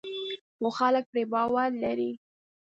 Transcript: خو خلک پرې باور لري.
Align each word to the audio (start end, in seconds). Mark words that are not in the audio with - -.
خو 0.57 0.67
خلک 0.77 1.03
پرې 1.11 1.23
باور 1.33 1.69
لري. 1.83 2.11